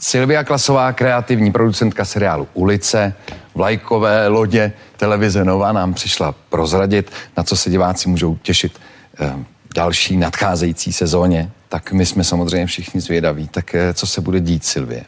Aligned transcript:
Silvia 0.00 0.44
Klasová, 0.44 0.92
kreativní 0.92 1.52
producentka 1.52 2.04
seriálu 2.04 2.48
Ulice, 2.54 3.14
vlajkové 3.54 4.28
lodě 4.28 4.72
televize 4.96 5.44
Nova 5.44 5.72
nám 5.72 5.94
přišla 5.94 6.34
prozradit, 6.48 7.10
na 7.36 7.42
co 7.42 7.56
se 7.56 7.70
diváci 7.70 8.08
můžou 8.08 8.36
těšit 8.36 8.80
eh, 9.20 9.34
další 9.74 10.16
nadcházející 10.16 10.92
sezóně. 10.92 11.50
Tak 11.68 11.92
my 11.92 12.06
jsme 12.06 12.24
samozřejmě 12.24 12.66
všichni 12.66 13.00
zvědaví. 13.00 13.48
Tak 13.48 13.74
eh, 13.74 13.94
co 13.94 14.06
se 14.06 14.20
bude 14.20 14.40
dít, 14.40 14.64
Silvie? 14.64 15.04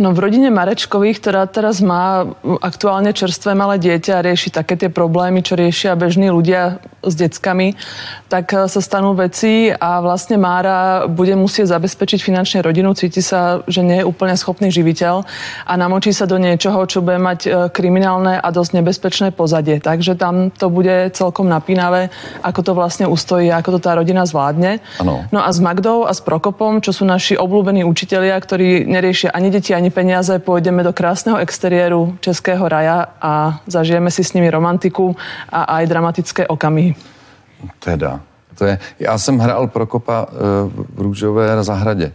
No 0.00 0.16
v 0.16 0.24
rodine 0.24 0.48
Marečkových, 0.48 1.20
ktorá 1.20 1.44
teraz 1.44 1.84
má 1.84 2.24
aktuálne 2.64 3.12
čerstvé 3.12 3.52
malé 3.52 3.76
dieťa 3.76 4.12
a 4.20 4.24
rieši 4.24 4.48
také 4.48 4.80
tie 4.80 4.88
problémy, 4.88 5.44
čo 5.44 5.52
riešia 5.52 5.98
bežní 5.98 6.32
ľudia 6.32 6.80
s 7.02 7.14
deckami, 7.18 7.74
tak 8.30 8.54
e, 8.54 8.70
sa 8.70 8.80
stanú 8.80 9.12
veci 9.12 9.68
a 9.68 9.98
vlastne 9.98 10.38
Mára 10.38 11.10
bude 11.10 11.34
musieť 11.34 11.76
zabezpečiť 11.76 12.22
finančne 12.22 12.58
rodinu, 12.62 12.94
cíti 12.94 13.20
sa, 13.20 13.60
že 13.66 13.82
nie 13.82 14.00
je 14.00 14.08
úplne 14.08 14.38
schopný 14.38 14.70
živiteľ 14.70 15.26
a 15.66 15.72
namočí 15.74 16.14
sa 16.14 16.30
do 16.30 16.38
niečoho, 16.38 16.86
čo 16.86 17.02
bude 17.02 17.18
mať 17.18 17.40
e, 17.44 17.48
kriminálne 17.74 18.38
a 18.38 18.48
dosť 18.54 18.80
nebezpečné 18.80 19.28
pozadie. 19.34 19.82
Takže 19.82 20.14
tam 20.14 20.54
to 20.54 20.70
bude 20.70 21.10
celkom 21.12 21.50
napínavé, 21.50 22.14
ako 22.40 22.60
to 22.62 22.72
vlastne 22.78 23.10
ustojí, 23.10 23.50
ako 23.50 23.76
to 23.76 23.80
tá 23.82 23.98
rodina 23.98 24.22
zvládne. 24.22 24.78
Ano. 25.02 25.26
No 25.34 25.42
a 25.42 25.50
s 25.50 25.58
Magdou 25.58 26.06
a 26.06 26.14
s 26.14 26.22
Prokopom, 26.22 26.78
čo 26.78 26.94
sú 26.94 27.02
naši 27.02 27.34
obľúbení 27.34 27.82
učitelia, 27.82 28.38
ktorí 28.38 28.86
neriešia 28.86 29.34
ani 29.34 29.50
deti, 29.50 29.74
ani 29.74 29.81
peniaze, 29.90 30.38
pôjdeme 30.38 30.84
do 30.84 30.92
krásneho 30.92 31.40
exteriéru 31.40 32.14
Českého 32.20 32.68
raja 32.68 33.08
a 33.22 33.58
zažijeme 33.66 34.10
si 34.10 34.24
s 34.24 34.32
nimi 34.36 34.50
romantiku 34.50 35.16
a 35.48 35.80
aj 35.80 35.86
dramatické 35.86 36.46
okamihy. 36.46 36.94
Teda. 37.78 38.20
To 38.58 38.64
je, 38.64 38.78
já 38.98 39.18
jsem 39.18 39.38
hrál 39.38 39.66
Prokopa 39.66 40.26
uh, 40.26 40.28
v 40.94 41.00
Růžové 41.00 41.64
zahradě. 41.64 42.12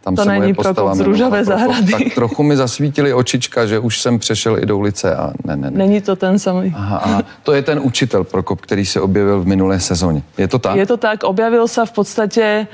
Tam 0.00 0.16
to 0.16 0.24
není 0.24 0.54
Prokop 0.54 0.94
z 0.96 1.00
Růžové 1.00 1.44
zahrady. 1.44 1.92
Tak 1.92 2.02
trochu 2.14 2.42
mi 2.42 2.56
zasvítili 2.56 3.14
očička, 3.14 3.66
že 3.66 3.78
už 3.78 4.00
jsem 4.00 4.18
přešel 4.18 4.58
i 4.58 4.66
do 4.66 4.76
ulice 4.76 5.16
a 5.16 5.32
ne, 5.44 5.56
ne, 5.56 5.70
ne. 5.70 5.78
Není 5.78 6.00
to 6.00 6.16
ten 6.16 6.38
samý. 6.38 6.72
Aha, 6.76 6.96
aha. 6.96 7.22
To 7.42 7.52
je 7.52 7.62
ten 7.62 7.80
učitel 7.82 8.24
Prokop, 8.24 8.60
který 8.60 8.86
se 8.86 9.00
objevil 9.00 9.40
v 9.40 9.46
minulé 9.46 9.80
sezóně. 9.80 10.22
Je 10.38 10.48
to 10.48 10.58
tak? 10.58 10.76
Je 10.76 10.86
to 10.86 10.96
tak. 10.96 11.24
Objavil 11.24 11.68
sa 11.68 11.84
v 11.84 11.92
podstate 11.92 12.66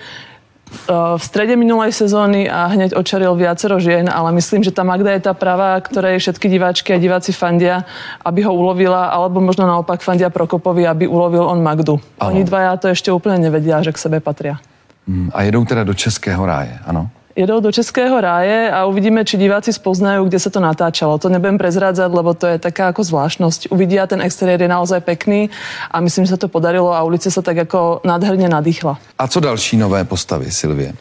v 0.90 1.22
strede 1.22 1.54
minulej 1.54 1.94
sezóny 1.94 2.50
a 2.50 2.66
hneď 2.66 2.98
očaril 2.98 3.38
viacero 3.38 3.78
žien, 3.78 4.10
ale 4.10 4.34
myslím, 4.34 4.66
že 4.66 4.74
tá 4.74 4.82
Magda 4.82 5.14
je 5.14 5.22
tá 5.22 5.32
pravá, 5.32 5.78
ktorej 5.78 6.18
všetky 6.18 6.46
diváčky 6.50 6.90
a 6.90 6.98
diváci 6.98 7.30
fandia, 7.30 7.86
aby 8.26 8.42
ho 8.42 8.52
ulovila, 8.52 9.08
alebo 9.14 9.38
možno 9.38 9.64
naopak 9.64 10.02
fandia 10.02 10.28
Prokopovi, 10.28 10.84
aby 10.84 11.06
ulovil 11.06 11.46
on 11.46 11.62
Magdu. 11.62 12.02
Ano. 12.18 12.34
Oni 12.34 12.42
dvaja 12.42 12.76
to 12.82 12.90
ešte 12.90 13.14
úplne 13.14 13.38
nevedia, 13.46 13.78
že 13.80 13.94
k 13.94 13.98
sebe 13.98 14.18
patria. 14.18 14.58
Mm, 15.06 15.30
a 15.30 15.38
jedou 15.46 15.62
teda 15.62 15.86
do 15.86 15.94
Českého 15.94 16.42
ráje, 16.42 16.74
ano? 16.82 17.08
Jedou 17.36 17.60
do 17.60 17.72
Českého 17.72 18.20
ráje 18.20 18.72
a 18.72 18.88
uvidíme, 18.88 19.20
či 19.24 19.36
diváci 19.36 19.68
spoznajú, 19.72 20.24
kde 20.26 20.40
sa 20.40 20.48
to 20.48 20.58
natáčalo. 20.64 21.20
To 21.20 21.28
nebudem 21.28 21.60
prezrádzať, 21.60 22.10
lebo 22.10 22.32
to 22.32 22.48
je 22.48 22.58
taká 22.58 22.88
ako 22.90 23.04
zvláštnosť. 23.04 23.68
Uvidia, 23.68 24.08
ten 24.08 24.24
exteriér 24.24 24.64
je 24.64 24.72
naozaj 24.72 25.04
pekný 25.04 25.52
a 25.92 26.00
myslím, 26.00 26.24
že 26.24 26.34
sa 26.34 26.40
to 26.40 26.48
podarilo 26.48 26.96
a 26.96 27.04
ulice 27.04 27.28
sa 27.28 27.44
tak 27.44 27.68
ako 27.68 28.00
nádherne 28.08 28.48
nadýchla. 28.48 28.96
A 29.20 29.28
co 29.28 29.40
další 29.40 29.76
nové 29.76 30.04
postavy, 30.04 30.50
Silvie? 30.50 30.96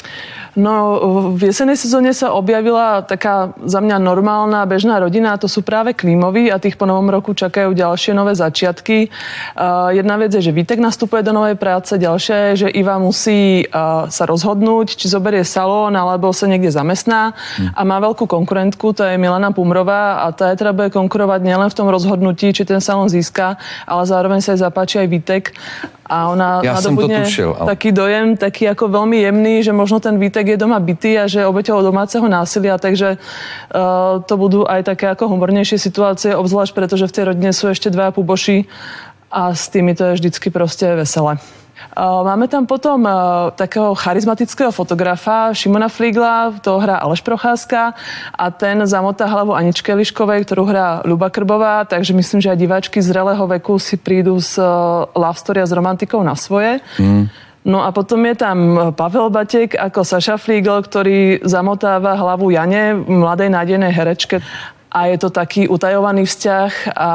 No, 0.56 0.76
v 1.36 1.52
jesenej 1.52 1.76
sezóne 1.76 2.16
sa 2.16 2.32
objavila 2.32 3.04
taká 3.04 3.52
za 3.68 3.84
mňa 3.84 4.00
normálna 4.00 4.64
bežná 4.64 5.04
rodina, 5.04 5.36
a 5.36 5.42
to 5.42 5.52
sú 5.52 5.68
práve 5.68 5.92
Klímovi 5.92 6.48
a 6.48 6.64
tých 6.64 6.80
po 6.80 6.88
novom 6.88 7.12
roku 7.12 7.36
čakajú 7.36 7.76
ďalšie 7.76 8.16
nové 8.16 8.40
začiatky. 8.40 9.12
Jedna 9.92 10.16
vec 10.16 10.32
je, 10.32 10.40
že 10.40 10.56
Vítek 10.56 10.80
nastupuje 10.80 11.28
do 11.28 11.36
novej 11.36 11.60
práce, 11.60 12.00
ďalšia 12.00 12.36
je, 12.36 12.52
že 12.56 12.68
Iva 12.72 12.96
musí 12.96 13.68
uh, 13.68 14.08
sa 14.08 14.24
rozhodnúť, 14.24 14.96
či 14.96 15.12
zoberie 15.12 15.44
salón 15.44 15.92
alebo 15.92 16.32
sa 16.32 16.48
niekde 16.48 16.72
zamestná 16.72 17.36
a 17.76 17.82
má 17.84 18.00
veľkú 18.00 18.24
konkurentku, 18.24 18.96
to 18.96 19.04
je 19.04 19.20
Milana 19.20 19.52
Pumrová 19.52 20.24
a 20.24 20.32
tá 20.32 20.56
je 20.56 20.64
teda 20.64 20.72
bude 20.72 20.88
konkurovať 20.88 21.44
nielen 21.44 21.68
v 21.68 21.76
tom 21.76 21.92
rozhodnutí, 21.92 22.56
či 22.56 22.64
ten 22.64 22.80
salón 22.80 23.12
získa, 23.12 23.60
ale 23.84 24.08
zároveň 24.08 24.40
sa 24.40 24.56
jej 24.56 24.64
zapáči 24.64 25.04
aj 25.04 25.08
Vítek 25.12 25.44
a 26.06 26.30
ona 26.30 26.62
ja 26.62 26.78
nadobudne 26.78 27.26
tušil, 27.26 27.58
ale... 27.58 27.68
taký 27.74 27.90
dojem, 27.90 28.38
taký 28.38 28.70
ako 28.70 28.94
veľmi 28.94 29.26
jemný, 29.26 29.66
že 29.66 29.74
možno 29.74 29.98
ten 29.98 30.22
Vítek 30.22 30.54
je 30.54 30.58
doma 30.62 30.78
bytý 30.78 31.18
a 31.18 31.26
že 31.26 31.50
obeťou 31.50 31.82
domáceho 31.82 32.30
násilia, 32.30 32.78
takže 32.78 33.18
uh, 33.18 34.22
to 34.22 34.34
budú 34.38 34.70
aj 34.70 34.86
také 34.86 35.10
ako 35.10 35.34
humornejšie 35.34 35.82
situácie, 35.82 36.38
obzvlášť 36.38 36.78
pretože 36.78 37.10
v 37.10 37.16
tej 37.18 37.24
rodine 37.34 37.52
sú 37.52 37.74
ešte 37.74 37.90
dva 37.90 38.14
puboši 38.14 38.70
a 39.36 39.52
s 39.52 39.68
tými 39.68 39.92
to 39.92 40.08
je 40.08 40.24
vždycky 40.24 40.48
proste 40.48 40.88
veselé. 40.96 41.36
Máme 42.00 42.48
tam 42.48 42.64
potom 42.64 43.04
takého 43.60 43.92
charizmatického 44.00 44.72
fotografa 44.72 45.52
Šimona 45.52 45.92
Flígla, 45.92 46.56
to 46.64 46.80
hrá 46.80 47.04
Aleš 47.04 47.20
Procházka 47.20 47.92
a 48.32 48.46
ten 48.52 48.80
zamotá 48.88 49.28
hlavu 49.28 49.52
Aničke 49.52 49.92
Liškovej, 49.92 50.48
ktorú 50.48 50.72
hrá 50.72 51.04
Luba 51.04 51.28
Krbová, 51.28 51.84
takže 51.84 52.16
myslím, 52.16 52.40
že 52.40 52.52
aj 52.56 52.60
diváčky 52.64 53.04
zrelého 53.04 53.44
veku 53.44 53.76
si 53.76 54.00
prídu 54.00 54.40
s 54.40 54.56
love 55.12 55.40
story 55.40 55.64
a 55.64 55.68
s 55.68 55.76
romantikou 55.76 56.24
na 56.24 56.40
svoje. 56.40 56.80
Mm. 56.96 57.28
No 57.68 57.84
a 57.84 57.92
potom 57.92 58.24
je 58.24 58.36
tam 58.40 58.58
Pavel 58.96 59.28
Batek 59.28 59.76
ako 59.76 60.08
Saša 60.08 60.40
Flígl, 60.40 60.80
ktorý 60.80 61.44
zamotáva 61.44 62.16
hlavu 62.16 62.56
Jane, 62.56 62.96
mladej 62.96 63.52
nádejnej 63.52 63.92
herečke. 63.92 64.40
A 64.96 65.12
je 65.12 65.18
to 65.20 65.28
taký 65.28 65.68
utajovaný 65.68 66.24
vzťah 66.24 66.72
a 66.96 67.12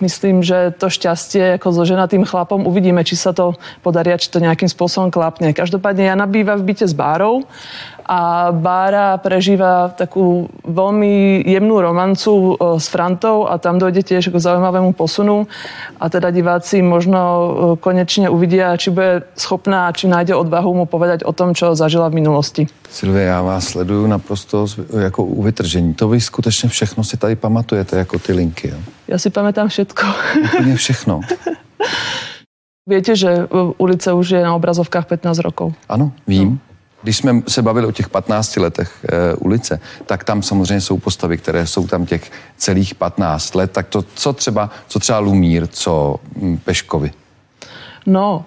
myslím, 0.00 0.42
že 0.42 0.74
to 0.76 0.88
šťastie 0.88 1.56
ako 1.60 1.72
so 1.72 1.82
ženatým 1.86 2.24
chlapom 2.24 2.64
uvidíme, 2.66 3.04
či 3.04 3.14
sa 3.16 3.30
to 3.30 3.56
podarí, 3.84 4.12
či 4.16 4.32
to 4.32 4.42
nejakým 4.42 4.68
spôsobom 4.68 5.12
klapne. 5.12 5.52
Každopádne 5.54 6.08
Jana 6.10 6.26
býva 6.26 6.56
v 6.56 6.66
byte 6.72 6.86
s 6.88 6.94
Bárou 6.96 7.46
a 8.10 8.50
Bára 8.50 9.14
prežíva 9.22 9.94
takú 9.94 10.50
veľmi 10.66 11.46
jemnú 11.46 11.78
romancu 11.78 12.32
e, 12.34 12.52
s 12.82 12.90
Frantou 12.90 13.46
a 13.46 13.54
tam 13.62 13.78
dojde 13.78 14.02
tiež 14.02 14.34
k 14.34 14.42
zaujímavému 14.42 14.98
posunu 14.98 15.46
a 16.02 16.10
teda 16.10 16.34
diváci 16.34 16.82
možno 16.82 17.20
e, 17.22 17.48
konečne 17.78 18.26
uvidia, 18.26 18.74
či 18.74 18.90
bude 18.90 19.30
schopná, 19.38 19.94
či 19.94 20.10
nájde 20.10 20.34
odvahu 20.34 20.82
mu 20.82 20.84
povedať 20.90 21.22
o 21.22 21.30
tom, 21.30 21.54
čo 21.54 21.78
zažila 21.78 22.10
v 22.10 22.18
minulosti. 22.18 22.66
Silvia, 22.90 23.22
já 23.22 23.42
vás 23.42 23.64
sleduju 23.64 24.06
naprosto 24.06 24.66
jako 25.00 25.24
u 25.24 25.42
vytržení. 25.42 25.94
To 25.94 26.08
vy 26.08 26.20
skutečně 26.20 26.68
všechno 26.68 27.04
si 27.04 27.16
tady 27.16 27.36
pamatujete 27.36 27.96
jako 27.96 28.18
ty 28.18 28.32
linky. 28.32 28.68
Jo? 28.68 28.78
Ja 29.08 29.18
si 29.18 29.30
pamätám 29.30 29.68
všetko. 29.70 30.06
Úplne 30.54 30.74
všechno. 30.74 31.20
Viete, 32.90 33.14
že 33.14 33.46
ulice 33.78 34.12
už 34.12 34.30
je 34.30 34.42
na 34.42 34.54
obrazovkách 34.54 35.06
15 35.06 35.38
rokov. 35.38 35.74
Ano, 35.88 36.12
vím. 36.26 36.50
No. 36.50 36.58
Když 37.02 37.16
jsme 37.16 37.42
se 37.48 37.62
bavili 37.62 37.86
o 37.86 37.92
těch 37.92 38.08
15 38.08 38.56
letech 38.56 38.90
e, 39.08 39.34
ulice, 39.34 39.80
tak 40.06 40.24
tam 40.24 40.42
samozřejmě 40.42 40.80
jsou 40.80 40.98
postavy, 40.98 41.38
které 41.38 41.66
jsou 41.66 41.86
tam 41.86 42.06
těch 42.06 42.30
celých 42.56 42.94
15 42.94 43.54
let. 43.54 43.70
Tak 43.70 43.88
to, 43.88 44.02
co 44.14 44.32
třeba, 44.32 44.70
co 44.88 44.98
třeba 44.98 45.18
Lumír, 45.18 45.66
co 45.66 46.16
hm, 46.36 46.58
Peškovi? 46.64 47.10
No, 48.06 48.44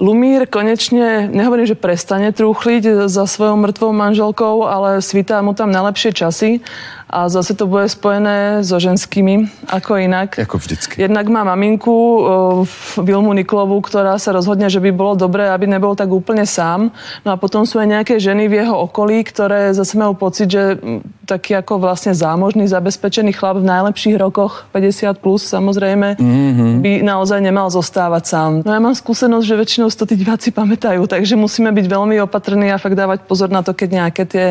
Lumír 0.00 0.48
konečne, 0.48 1.28
nehovorím, 1.28 1.68
že 1.68 1.76
prestane 1.76 2.32
trúchliť 2.32 3.04
za 3.04 3.28
svojou 3.28 3.60
mŕtvou 3.60 3.92
manželkou, 3.92 4.64
ale 4.64 5.04
svítá 5.04 5.44
mu 5.44 5.52
tam 5.52 5.68
najlepšie 5.68 6.16
časy 6.16 6.64
a 7.10 7.26
zase 7.26 7.58
to 7.58 7.66
bude 7.66 7.90
spojené 7.90 8.62
so 8.62 8.78
ženskými, 8.78 9.50
ako 9.66 9.98
inak. 9.98 10.38
Ako 10.38 10.62
vždycky. 10.62 11.02
Jednak 11.02 11.26
má 11.26 11.42
maminku 11.42 11.90
uh, 11.90 13.02
Vilmu 13.02 13.34
Niklovu, 13.34 13.82
ktorá 13.82 14.14
sa 14.22 14.30
rozhodne, 14.30 14.70
že 14.70 14.78
by 14.78 14.94
bolo 14.94 15.18
dobré, 15.18 15.50
aby 15.50 15.66
nebol 15.66 15.98
tak 15.98 16.06
úplne 16.06 16.46
sám. 16.46 16.94
No 17.26 17.34
a 17.34 17.36
potom 17.36 17.66
sú 17.66 17.82
aj 17.82 17.90
nejaké 17.90 18.14
ženy 18.22 18.46
v 18.46 18.62
jeho 18.62 18.86
okolí, 18.86 19.26
ktoré 19.26 19.74
zase 19.74 19.98
majú 19.98 20.14
pocit, 20.14 20.54
že 20.54 20.78
taký 21.26 21.58
ako 21.58 21.82
vlastne 21.82 22.14
zámožný, 22.14 22.70
zabezpečený 22.70 23.34
chlap 23.34 23.58
v 23.58 23.66
najlepších 23.66 24.14
rokoch, 24.18 24.70
50 24.70 25.18
plus 25.18 25.42
samozrejme, 25.46 26.18
mm-hmm. 26.18 26.72
by 26.82 26.92
naozaj 27.02 27.42
nemal 27.42 27.70
zostávať 27.70 28.22
sám. 28.26 28.50
No 28.62 28.70
ja 28.70 28.82
mám 28.82 28.94
skúsenosť, 28.94 29.44
že 29.46 29.54
väčšinou 29.58 29.88
to 29.90 30.06
tí 30.06 30.14
diváci 30.14 30.54
pamätajú, 30.54 31.06
takže 31.10 31.34
musíme 31.34 31.74
byť 31.74 31.86
veľmi 31.86 32.22
opatrní 32.22 32.70
a 32.70 32.78
fakt 32.78 32.94
dávať 32.94 33.26
pozor 33.26 33.50
na 33.50 33.66
to, 33.66 33.74
keď 33.74 33.88
nejaké 33.90 34.22
tie 34.26 34.46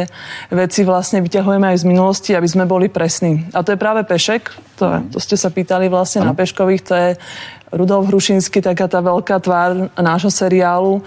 veci 0.52 0.84
vlastne 0.84 1.24
vyťahujeme 1.24 1.72
aj 1.72 1.78
z 1.84 1.86
minulosti, 1.88 2.32
aby 2.36 2.49
sme 2.50 2.66
boli 2.66 2.90
presní. 2.90 3.46
A 3.54 3.62
to 3.62 3.72
je 3.72 3.78
práve 3.78 4.02
Pešek, 4.04 4.50
to, 4.76 5.06
to 5.14 5.22
ste 5.22 5.38
sa 5.38 5.54
pýtali 5.54 5.86
vlastne 5.86 6.26
ano. 6.26 6.34
na 6.34 6.34
Peškových, 6.34 6.82
to 6.82 6.94
je 6.98 7.10
Rudolf 7.70 8.10
Hrušinský, 8.10 8.66
taká 8.66 8.90
tá 8.90 8.98
veľká 9.06 9.38
tvár 9.40 9.94
nášho 9.94 10.34
seriálu. 10.34 11.06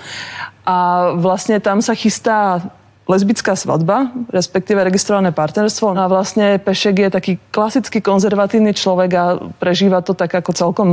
A 0.62 1.10
vlastne 1.18 1.58
tam 1.58 1.82
sa 1.82 1.98
chystá 1.98 2.62
lesbická 3.10 3.58
svadba, 3.58 4.14
respektíve 4.30 4.78
registrované 4.78 5.34
partnerstvo. 5.34 5.90
No 5.90 6.06
a 6.06 6.08
vlastne 6.08 6.62
Pešek 6.62 6.96
je 6.98 7.10
taký 7.10 7.32
klasický 7.50 7.98
konzervatívny 7.98 8.70
človek 8.74 9.10
a 9.18 9.24
prežíva 9.58 10.00
to 10.06 10.14
tak 10.14 10.30
ako 10.30 10.54
celkom 10.54 10.88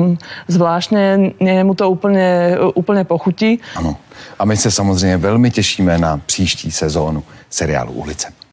zvláštne. 0.49 1.37
Nie 1.37 1.61
mu 1.61 1.77
to 1.77 1.85
úplne, 1.85 2.57
úplne 2.73 3.05
pochutí. 3.05 3.61
Ano. 3.77 3.97
A 4.39 4.45
my 4.45 4.57
se 4.57 4.71
samozřejmě 4.71 5.17
velmi 5.17 5.51
těšíme 5.51 5.97
na 5.97 6.17
příští 6.25 6.71
sezónu 6.71 7.23
seriálu 7.49 7.93
Ulice. 7.93 8.39